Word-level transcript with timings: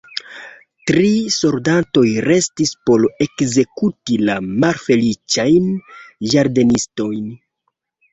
Tri 0.91 1.09
soldatoj 1.33 2.05
restis 2.25 2.71
por 2.89 3.05
ekzekuti 3.25 4.17
la 4.29 4.37
malfeliĉajn 4.63 5.69
ĝardenistojn. 6.33 7.29